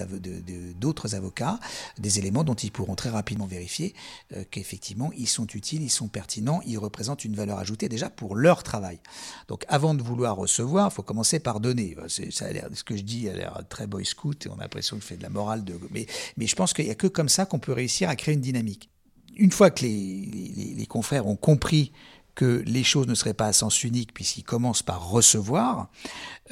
[0.77, 1.59] d'autres avocats
[1.99, 3.95] des éléments dont ils pourront très rapidement vérifier
[4.35, 8.37] euh, qu'effectivement ils sont utiles, ils sont pertinents, ils représentent une valeur ajoutée déjà pour
[8.37, 9.01] leur travail.
[9.49, 11.97] Donc avant de vouloir recevoir, il faut commencer par donner.
[12.31, 14.97] Ça a ce que je dis a l'air très boy scout, et on a l'impression
[14.97, 16.07] qu'il fait de la morale, de, mais,
[16.37, 18.41] mais je pense qu'il n'y a que comme ça qu'on peut réussir à créer une
[18.41, 18.89] dynamique.
[19.37, 21.93] Une fois que les confrères ont compris
[22.35, 25.91] que les choses ne seraient pas à sens unique puisqu'ils commencent par recevoir.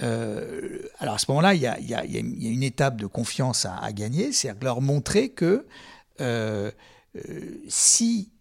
[0.03, 4.65] Euh, alors à ce moment-là, il y, a, une étape de confiance à, gagner, c'est-à-dire
[4.65, 5.67] leur montrer que
[6.21, 6.71] euh,
[7.17, 8.33] euh, si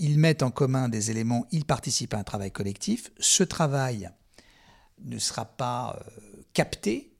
[0.00, 4.08] ils mettent en commun des éléments, ils participent à un travail collectif, ce travail
[5.04, 5.98] ne sera pas
[6.54, 7.12] capté,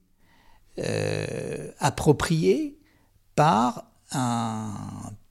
[1.77, 2.79] approprié
[3.35, 4.73] par un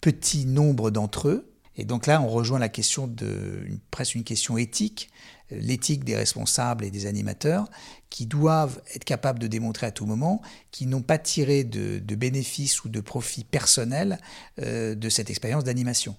[0.01, 3.63] petit nombre d'entre eux et donc là, on rejoint la question de
[3.93, 5.11] presque une question éthique,
[5.51, 7.71] l'éthique des responsables et des animateurs,
[8.11, 12.85] qui doivent être capables de démontrer à tout moment qu'ils n'ont pas tiré de, bénéfices
[12.85, 14.19] ou de profits personnels
[14.61, 16.17] euh, de cette expérience d'animation.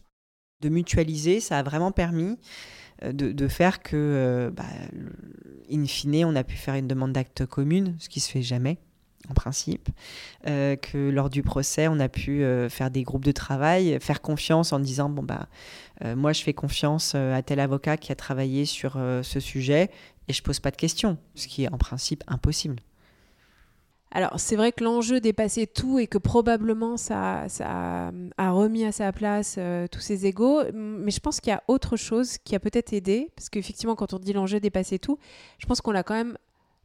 [0.61, 2.37] De mutualiser, ça a vraiment permis
[3.03, 4.63] euh, de, faire que, euh, bah,
[5.69, 8.77] in fine, on a pu faire une demande d'acte commune, ce qui se fait jamais
[9.29, 9.89] en principe,
[10.47, 14.21] euh, que lors du procès, on a pu euh, faire des groupes de travail, faire
[14.21, 15.47] confiance en disant bon bah
[16.03, 19.89] euh, moi je fais confiance à tel avocat qui a travaillé sur ce sujet
[20.27, 22.77] et je pose pas de questions, ce qui est en principe impossible.
[24.11, 29.11] Alors c'est vrai que l'enjeu dépassait tout et que probablement ça, a remis à sa
[29.11, 29.59] place
[29.91, 33.29] tous ces égaux, mais je pense qu'il y a autre chose qui a peut-être aidé,
[33.35, 35.19] parce qu'effectivement quand on dit l'enjeu dépassait tout,
[35.59, 36.37] je pense qu'on l'a quand même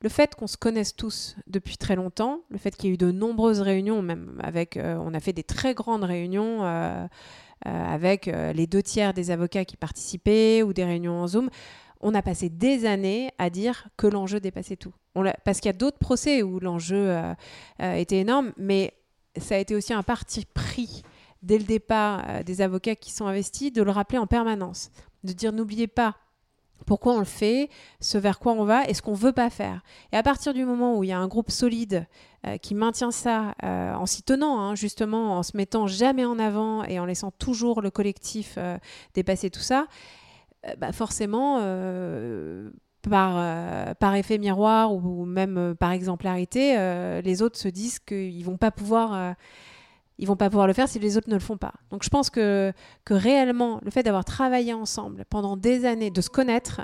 [0.03, 2.99] le fait qu'on se connaisse tous depuis très longtemps, le fait qu'il y ait eu
[2.99, 7.07] de nombreuses réunions, même avec, euh, on a fait des très grandes réunions euh,
[7.67, 11.49] euh, avec les deux tiers des avocats qui participaient ou des réunions en Zoom,
[12.01, 14.93] on a passé des années à dire que l'enjeu dépassait tout.
[15.45, 17.17] parce qu'il y a d'autres procès où l'enjeu
[17.81, 18.93] était énorme, mais
[19.39, 21.03] ça a été aussi un parti pris
[21.43, 24.91] dès le départ des avocats qui sont investis de le rappeler en permanence,
[25.23, 26.17] de dire n'oubliez pas
[26.85, 27.68] pourquoi on le fait,
[28.01, 29.83] ce vers quoi on va et ce qu'on veut pas faire.
[30.12, 32.07] Et à partir du moment où il y a un groupe solide
[32.47, 36.38] euh, qui maintient ça euh, en s'y tenant, hein, justement, en se mettant jamais en
[36.38, 38.77] avant et en laissant toujours le collectif euh,
[39.14, 39.87] dépasser tout ça,
[40.79, 41.59] bah forcément,
[43.03, 48.70] par, par effet miroir ou, même par exemplarité, les autres se disent qu'ils vont pas
[48.70, 49.35] pouvoir
[50.18, 51.72] ils vont pas pouvoir le faire si les autres ne le font pas.
[51.90, 52.72] Donc je pense que,
[53.05, 56.83] que réellement, le fait d'avoir travaillé ensemble pendant des années, de se connaître,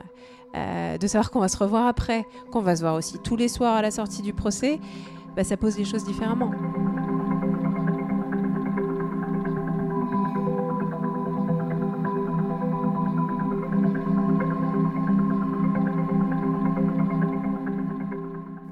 [0.56, 3.48] euh, de savoir qu'on va se revoir après, qu'on va se voir aussi tous les
[3.48, 4.80] soirs à la sortie du procès,
[5.36, 6.50] bah, ça pose les choses différemment.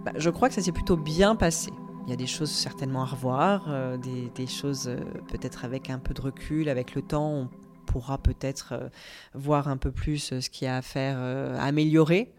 [0.04, 1.70] Bah, je crois que ça s'est plutôt bien passé.
[2.08, 4.96] Il y a des choses certainement à revoir, euh, des, choses euh,
[5.28, 7.50] peut-être avec un peu de recul, avec le temps, on
[7.84, 8.88] pourra peut-être euh,
[9.34, 11.18] voir un peu plus ce qu'il y a à faire,
[11.60, 12.32] améliorer.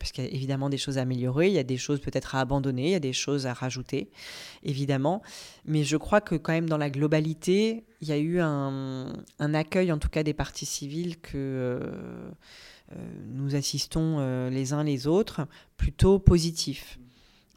[0.00, 2.34] Parce qu'il y a évidemment des choses à améliorer, il y a des choses peut-être
[2.34, 4.10] à abandonner, il y a des choses à rajouter,
[4.64, 5.22] évidemment.
[5.66, 9.92] Mais je crois que quand même dans la globalité, il y a eu un, accueil,
[9.92, 11.80] en tout cas des parties civiles, que
[13.28, 16.98] nous assistons les uns les autres, plutôt positif.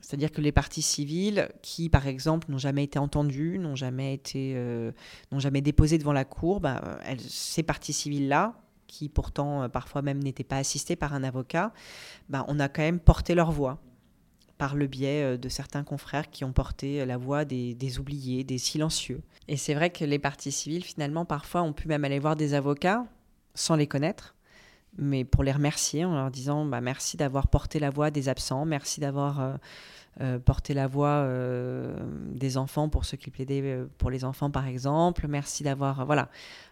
[0.05, 4.53] C'est-à-dire que les parties civiles qui, par exemple, n'ont jamais été entendues, n'ont jamais été,
[4.55, 4.91] euh,
[5.31, 8.53] n'ont jamais déposé devant la cour, bah, ces parties civiles-là,
[8.85, 11.73] qui pourtant euh, parfois même n'étaient pas assistées par un avocat,
[12.29, 13.79] bah, on a quand même porté leur voix
[14.59, 18.59] par le biais euh, de certains confrères qui ont porté la voix des oubliés, des
[18.59, 19.23] silencieux.
[19.47, 22.53] Et c'est vrai que les parties civiles, finalement, parfois, ont pu même aller voir des
[22.53, 23.07] avocats
[23.55, 24.34] sans les connaître
[24.97, 28.65] mais pour les remercier en leur disant bah, merci d'avoir porté la voix des absents,
[28.65, 29.53] merci d'avoir euh,
[30.21, 31.27] euh, porté la voix
[32.31, 36.29] des enfants pour ceux qui plaidaient pour les enfants par exemple, merci d'avoir voilà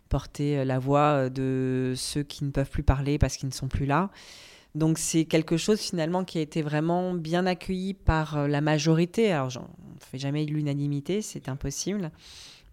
[0.10, 3.86] porté la voix de ceux qui ne peuvent plus parler parce qu'ils ne sont plus
[3.86, 4.10] là.
[4.76, 9.32] Donc c'est quelque chose finalement qui a été vraiment bien accueilli par la majorité.
[9.32, 12.12] Alors on ne fait jamais l'unanimité, c'est impossible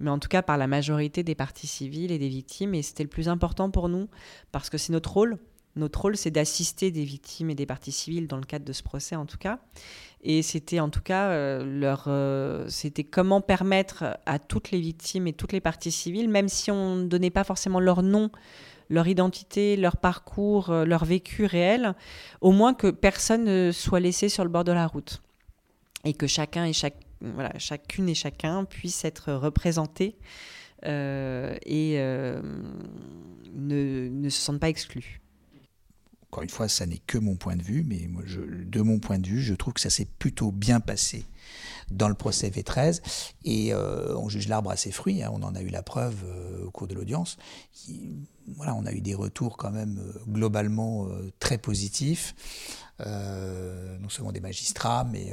[0.00, 2.74] mais en tout cas par la majorité des parties civiles et des victimes.
[2.74, 4.08] Et c'était le plus important pour nous,
[4.50, 5.38] parce que c'est notre rôle.
[5.76, 8.82] Notre rôle, c'est d'assister des victimes et des parties civiles dans le cadre de ce
[8.82, 9.60] procès, en tout cas.
[10.22, 15.26] Et c'était en tout cas euh, leur, euh, c'était comment permettre à toutes les victimes
[15.28, 18.30] et toutes les parties civiles, même si on ne donnait pas forcément leur nom,
[18.90, 21.94] leur identité, leur parcours, euh, leur vécu réel,
[22.40, 25.22] au moins que personne ne soit laissé sur le bord de la route
[26.04, 30.16] et que chacun et chaque voilà, chacune et chacun puisse être représenté
[30.86, 32.40] euh, et euh,
[33.52, 35.20] ne, ne, se sentent pas exclus.
[36.30, 38.08] Encore une fois, ça n'est que mon point de vue, mais
[38.64, 41.24] de mon point de vue, je trouve que ça s'est plutôt bien passé
[41.90, 43.00] dans le procès V13
[43.44, 45.24] et euh, on juge l'arbre à ses fruits.
[45.24, 46.24] Hein, on en a eu la preuve
[46.64, 47.36] au cours de l'audience.
[48.46, 51.08] Voilà, on a eu des retours quand même globalement
[51.40, 52.36] très positifs.
[53.06, 55.32] Non seulement des magistrats, mais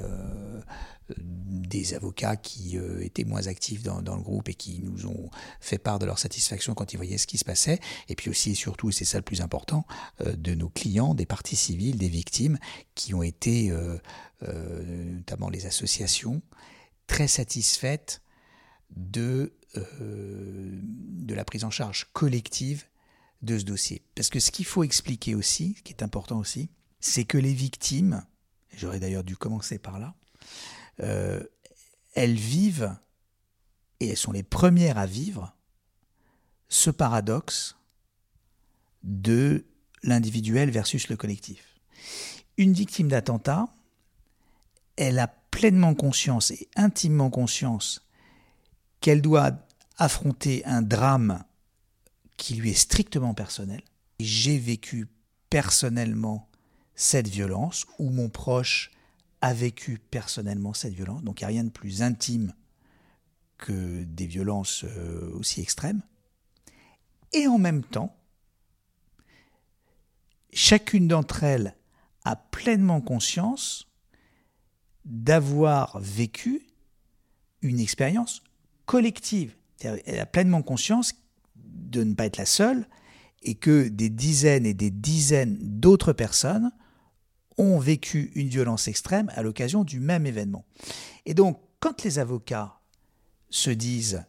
[1.18, 5.78] des avocats qui euh, étaient moins actifs dans, le groupe et qui nous ont fait
[5.78, 7.80] part de leur satisfaction quand ils voyaient ce qui se passait.
[8.10, 9.86] Et puis aussi et surtout, et c'est ça le plus important,
[10.22, 12.58] euh, de nos clients, des parties civiles, des victimes,
[12.96, 13.98] qui ont été, euh,
[14.42, 16.42] notamment les associations,
[17.08, 18.22] très satisfaites
[18.96, 22.86] de, de la prise en charge collective
[23.42, 24.02] de ce dossier.
[24.16, 27.54] Parce que ce qu'il faut expliquer aussi, ce qui est important aussi, c'est que les
[27.54, 28.26] victimes,
[28.76, 30.16] j'aurais d'ailleurs dû commencer par là,
[31.02, 31.44] euh,
[32.14, 32.96] elles vivent,
[34.00, 35.56] et elles sont les premières à vivre,
[36.70, 37.78] ce paradoxe
[39.04, 39.66] de
[40.04, 41.76] l'individuel versus le collectif.
[42.58, 43.68] Une victime d'attentat,
[44.96, 48.08] elle a pleinement conscience et intimement conscience
[49.00, 49.52] qu'elle doit
[49.98, 51.44] affronter un drame
[52.36, 53.82] qui lui est strictement personnel.
[54.20, 55.08] J'ai vécu
[55.50, 56.47] personnellement
[56.98, 58.92] cette violence, où mon proche
[59.42, 61.24] a vécu personnellement cette violence.
[61.24, 62.54] Donc il n'y a rien de plus intime
[63.58, 66.02] que des violences euh, aussi extrêmes.
[67.34, 68.16] Et en même temps,
[70.52, 71.76] chacune d'entre elles
[72.26, 73.88] a pleinement conscience
[75.06, 76.68] d'avoir vécu
[77.62, 78.42] une expérience
[78.86, 79.56] collective.
[79.82, 81.14] Elle a pleinement conscience
[81.56, 82.88] de ne pas être la seule
[83.44, 86.72] et que des dizaines et des dizaines d'autres personnes
[87.58, 90.66] ont vécu une violence extrême à l'occasion du même événement.
[91.26, 92.80] Et donc, quand les avocats
[93.50, 94.24] se disent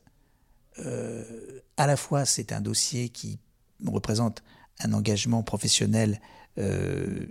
[0.85, 3.39] euh, à la fois c'est un dossier qui
[3.85, 4.43] représente
[4.81, 6.21] un engagement professionnel
[6.59, 7.27] euh,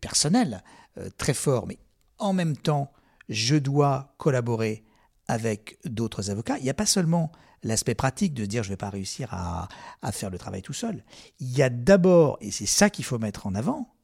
[0.00, 0.62] personnel
[0.98, 1.78] euh, très fort, mais
[2.18, 2.92] en même temps,
[3.28, 4.84] je dois collaborer
[5.26, 6.58] avec d'autres avocats.
[6.58, 9.68] Il n'y a pas seulement l'aspect pratique de dire je ne vais pas réussir à,
[10.02, 11.04] à, faire le travail tout seul.
[11.38, 13.94] Il y a d'abord, et c'est ça qu'il faut mettre en avant,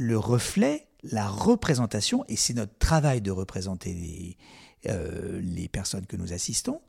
[0.00, 4.38] le reflet, la représentation, et c'est notre travail de représenter les,
[4.86, 6.80] euh, les personnes que nous assistons,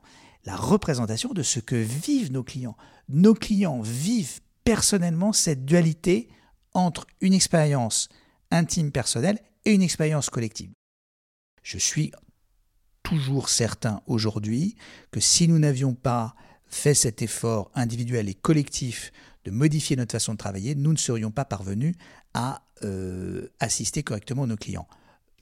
[0.46, 2.76] la représentation de ce que vivent nos clients.
[3.10, 6.30] Nos clients vivent personnellement cette dualité
[6.72, 8.08] entre une expérience
[8.50, 10.70] intime personnelle et une expérience collective.
[11.62, 12.12] Je suis
[13.02, 14.74] toujours certain aujourd'hui
[15.10, 16.34] que si nous n'avions pas
[16.66, 19.12] fait cet effort individuel et collectif
[19.44, 21.94] de modifier notre façon de travailler, nous ne serions pas parvenus
[22.34, 24.86] à euh, assister correctement nos clients.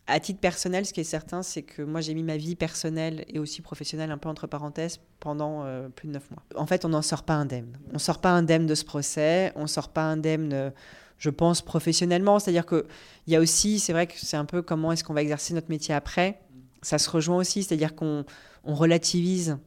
[0.06, 3.24] À titre personnel, ce qui est certain, c'est que moi j'ai mis ma vie personnelle
[3.28, 6.42] et aussi professionnelle un peu entre parenthèses pendant euh, plus de neuf mois.
[6.56, 7.78] En fait, on n'en sort pas indemne.
[7.90, 10.72] On ne sort pas indemne de ce procès, on ne sort pas indemne,
[11.18, 12.40] je pense, professionnellement.
[12.40, 12.82] C'est-à-dire qu'il
[13.28, 15.68] y a aussi, c'est vrai que c'est un peu comment est-ce qu'on va exercer notre
[15.68, 16.40] métier après.
[16.82, 18.24] Ça se rejoint aussi, c'est-à-dire qu'on
[18.64, 19.58] relativise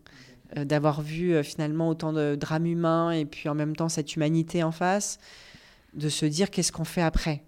[0.58, 4.62] euh, d'avoir vu finalement autant de drames humains et puis en même temps cette humanité
[4.62, 5.18] en face,
[5.94, 7.44] de se dire qu'est-ce qu'on fait après.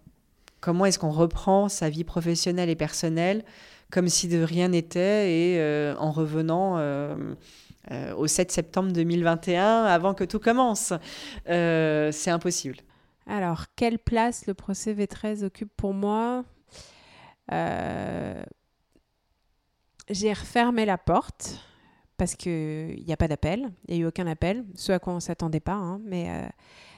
[0.61, 3.43] Comment est-ce qu'on reprend sa vie professionnelle et personnelle
[3.91, 7.15] comme si de rien n'était et euh, en revenant euh,
[7.91, 10.93] euh, au 7 septembre 2021 avant que tout commence.
[11.45, 12.77] C'est impossible.
[13.27, 16.43] Alors, quelle place le procès V13 occupe pour moi?
[20.09, 21.59] J'ai refermé la porte
[22.17, 25.13] parce qu'il n'y a pas d'appel, il n'y a eu aucun appel, ce à quoi
[25.13, 26.49] on ne s'attendait pas, hein, mais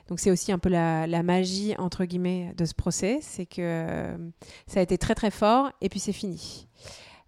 [0.08, 4.18] donc c'est aussi un peu la, magie, entre guillemets, de ce procès, c'est que euh,
[4.66, 6.68] ça a été très très fort et puis c'est fini.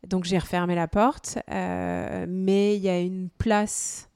[0.08, 4.10] Donc j'ai refermé la porte, euh, mais il y a une place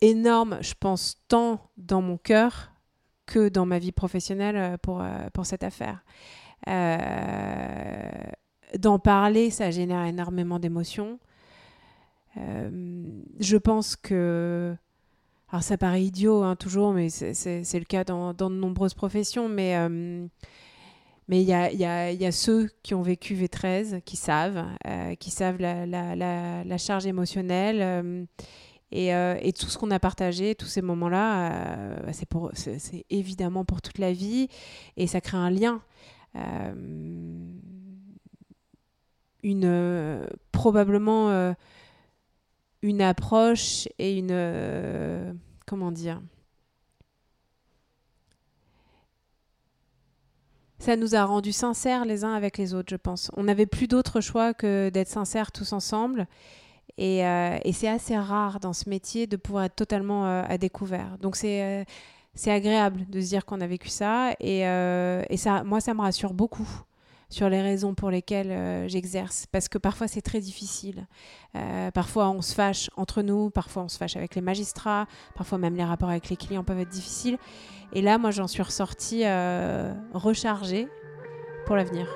[0.00, 2.70] énorme, je pense, tant dans mon cœur
[3.26, 6.04] que dans ma vie professionnelle pour, pour cette affaire.
[8.78, 11.18] D'en parler, ça génère énormément d'émotions.
[12.36, 14.76] je pense que
[15.50, 19.76] alors ça paraît idiot hein, toujours, mais c'est le cas dans, de nombreuses professions, mais
[19.76, 20.26] euh,
[21.28, 25.14] mais il y a, y, y a, ceux qui ont vécu V13, qui savent, euh,
[25.16, 27.78] qui savent la, charge émotionnelle.
[27.80, 28.24] Euh,
[28.92, 32.12] et, et, tout ce qu'on a partagé, tous ces moments-là, bah,
[32.54, 34.46] c'est évidemment pour toute la vie.
[34.96, 35.82] Et ça crée un lien.
[39.42, 41.54] une, probablement
[42.82, 44.30] une approche et une...
[44.30, 45.32] Euh,
[45.66, 46.20] comment dire?
[50.78, 53.30] Ça nous a rendus sincères les uns avec les autres, je pense.
[53.36, 56.26] On n'avait plus d'autre choix que d'être sincères tous ensemble.
[56.98, 60.58] Et, euh, et c'est assez rare dans ce métier de pouvoir être totalement euh, à
[60.58, 61.18] découvert.
[61.18, 61.86] Donc c'est
[62.34, 64.32] c'est agréable de se dire qu'on a vécu ça.
[64.40, 66.68] Et, et, ça, moi, ça me rassure beaucoup
[67.28, 71.06] sur les raisons pour lesquelles euh, j'exerce, parce que parfois c'est très difficile.
[71.54, 75.58] Euh, parfois on se fâche entre nous, parfois on se fâche avec les magistrats, parfois
[75.58, 77.38] même les rapports avec les clients peuvent être difficiles.
[77.92, 80.88] Et là, moi, j'en suis ressortie euh, rechargée
[81.66, 82.06] pour l'avenir.